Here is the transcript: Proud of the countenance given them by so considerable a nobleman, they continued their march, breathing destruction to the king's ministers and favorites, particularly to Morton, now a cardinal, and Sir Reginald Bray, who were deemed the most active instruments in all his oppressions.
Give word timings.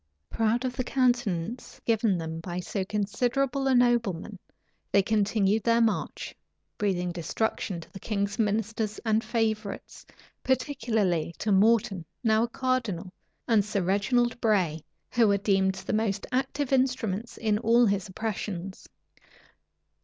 Proud 0.31 0.65
of 0.65 0.75
the 0.75 0.83
countenance 0.83 1.79
given 1.85 2.17
them 2.17 2.39
by 2.39 2.59
so 2.59 2.83
considerable 2.83 3.67
a 3.67 3.75
nobleman, 3.75 4.39
they 4.91 5.03
continued 5.03 5.61
their 5.61 5.79
march, 5.79 6.33
breathing 6.79 7.11
destruction 7.11 7.79
to 7.81 7.93
the 7.93 7.99
king's 7.99 8.39
ministers 8.39 8.97
and 9.05 9.23
favorites, 9.23 10.03
particularly 10.43 11.35
to 11.37 11.51
Morton, 11.51 12.03
now 12.23 12.41
a 12.41 12.47
cardinal, 12.47 13.13
and 13.47 13.63
Sir 13.63 13.83
Reginald 13.83 14.41
Bray, 14.41 14.83
who 15.11 15.27
were 15.27 15.37
deemed 15.37 15.75
the 15.75 15.93
most 15.93 16.25
active 16.31 16.73
instruments 16.73 17.37
in 17.37 17.59
all 17.59 17.85
his 17.85 18.09
oppressions. 18.09 18.89